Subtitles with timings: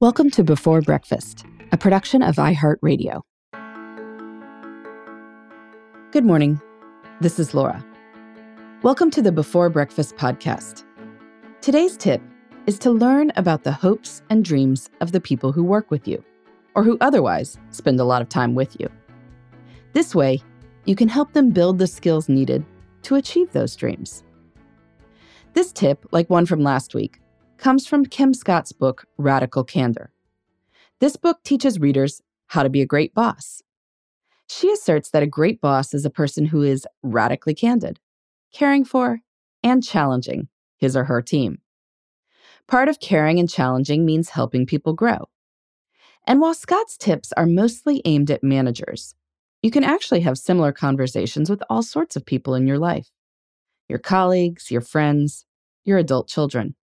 [0.00, 3.20] Welcome to Before Breakfast, a production of iHeartRadio.
[6.10, 6.58] Good morning.
[7.20, 7.84] This is Laura.
[8.82, 10.84] Welcome to the Before Breakfast podcast.
[11.60, 12.22] Today's tip
[12.66, 16.24] is to learn about the hopes and dreams of the people who work with you,
[16.74, 18.88] or who otherwise spend a lot of time with you.
[19.92, 20.42] This way,
[20.86, 22.64] you can help them build the skills needed
[23.02, 24.24] to achieve those dreams.
[25.52, 27.20] This tip, like one from last week,
[27.60, 30.10] comes from Kim Scott's book, Radical Candor.
[30.98, 33.62] This book teaches readers how to be a great boss.
[34.48, 38.00] She asserts that a great boss is a person who is radically candid,
[38.52, 39.20] caring for,
[39.62, 41.58] and challenging his or her team.
[42.66, 45.28] Part of caring and challenging means helping people grow.
[46.26, 49.14] And while Scott's tips are mostly aimed at managers,
[49.62, 53.10] you can actually have similar conversations with all sorts of people in your life
[53.86, 55.44] your colleagues, your friends,
[55.84, 56.74] your adult children.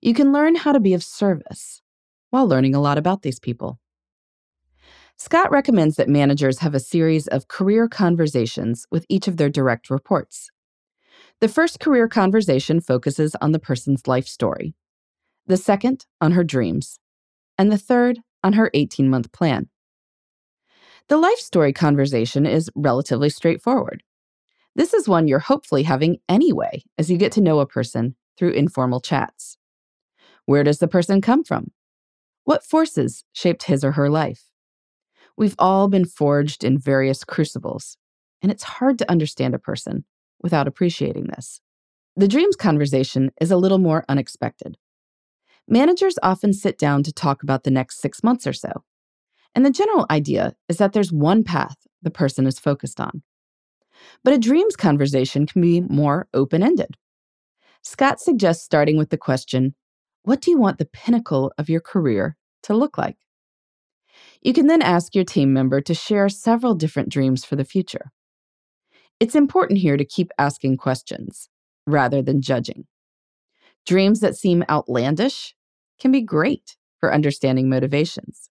[0.00, 1.82] You can learn how to be of service
[2.30, 3.78] while learning a lot about these people.
[5.16, 9.88] Scott recommends that managers have a series of career conversations with each of their direct
[9.88, 10.50] reports.
[11.40, 14.74] The first career conversation focuses on the person's life story,
[15.46, 16.98] the second on her dreams,
[17.56, 19.68] and the third on her 18 month plan.
[21.08, 24.02] The life story conversation is relatively straightforward.
[24.74, 28.52] This is one you're hopefully having anyway as you get to know a person through
[28.52, 29.56] informal chats.
[30.46, 31.70] Where does the person come from?
[32.44, 34.44] What forces shaped his or her life?
[35.36, 37.96] We've all been forged in various crucibles,
[38.42, 40.04] and it's hard to understand a person
[40.42, 41.60] without appreciating this.
[42.16, 44.76] The dreams conversation is a little more unexpected.
[45.66, 48.84] Managers often sit down to talk about the next six months or so,
[49.54, 53.22] and the general idea is that there's one path the person is focused on.
[54.22, 56.96] But a dreams conversation can be more open ended.
[57.82, 59.74] Scott suggests starting with the question
[60.24, 63.18] what do you want the pinnacle of your career to look like?
[64.40, 68.10] You can then ask your team member to share several different dreams for the future.
[69.20, 71.48] It's important here to keep asking questions
[71.86, 72.86] rather than judging.
[73.86, 75.54] Dreams that seem outlandish
[76.00, 78.48] can be great for understanding motivations.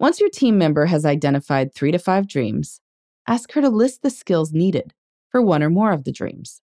[0.00, 2.80] Once your team member has identified three to five dreams,
[3.28, 4.94] ask her to list the skills needed
[5.28, 6.60] for one or more of the dreams.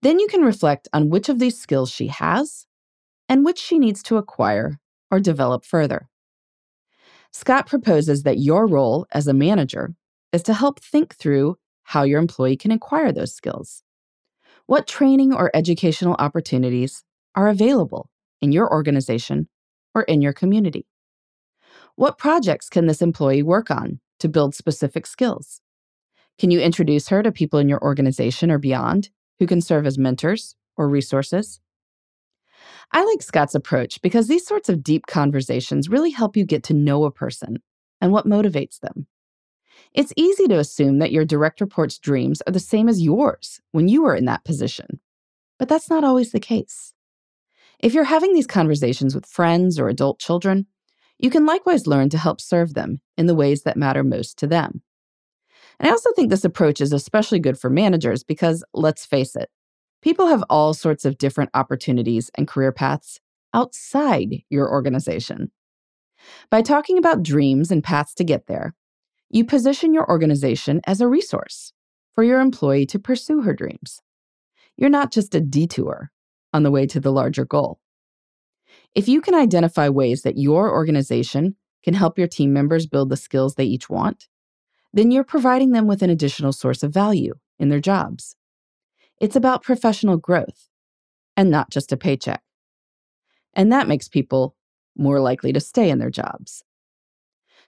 [0.00, 2.66] Then you can reflect on which of these skills she has
[3.30, 4.80] and which she needs to acquire
[5.10, 6.08] or develop further.
[7.32, 9.94] Scott proposes that your role as a manager
[10.32, 13.84] is to help think through how your employee can acquire those skills.
[14.66, 17.04] What training or educational opportunities
[17.36, 18.10] are available
[18.40, 19.48] in your organization
[19.94, 20.86] or in your community?
[21.94, 25.60] What projects can this employee work on to build specific skills?
[26.36, 29.98] Can you introduce her to people in your organization or beyond who can serve as
[29.98, 31.60] mentors or resources?
[32.92, 36.74] I like Scott's approach because these sorts of deep conversations really help you get to
[36.74, 37.62] know a person
[38.00, 39.06] and what motivates them.
[39.92, 43.88] It's easy to assume that your direct report's dreams are the same as yours when
[43.88, 45.00] you are in that position,
[45.58, 46.92] but that's not always the case.
[47.78, 50.66] If you're having these conversations with friends or adult children,
[51.18, 54.46] you can likewise learn to help serve them in the ways that matter most to
[54.46, 54.82] them.
[55.78, 59.48] And I also think this approach is especially good for managers because, let's face it,
[60.02, 63.20] People have all sorts of different opportunities and career paths
[63.52, 65.50] outside your organization.
[66.50, 68.74] By talking about dreams and paths to get there,
[69.28, 71.72] you position your organization as a resource
[72.14, 74.00] for your employee to pursue her dreams.
[74.76, 76.10] You're not just a detour
[76.52, 77.80] on the way to the larger goal.
[78.94, 83.16] If you can identify ways that your organization can help your team members build the
[83.16, 84.28] skills they each want,
[84.92, 88.36] then you're providing them with an additional source of value in their jobs.
[89.20, 90.68] It's about professional growth
[91.36, 92.42] and not just a paycheck.
[93.54, 94.56] And that makes people
[94.96, 96.64] more likely to stay in their jobs.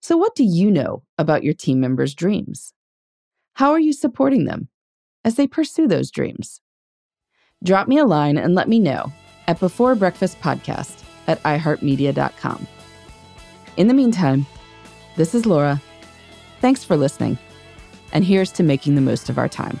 [0.00, 2.72] So, what do you know about your team members' dreams?
[3.54, 4.68] How are you supporting them
[5.24, 6.60] as they pursue those dreams?
[7.62, 9.12] Drop me a line and let me know
[9.46, 12.66] at Before Breakfast Podcast at iHeartMedia.com.
[13.76, 14.46] In the meantime,
[15.16, 15.82] this is Laura.
[16.60, 17.38] Thanks for listening.
[18.12, 19.80] And here's to making the most of our time.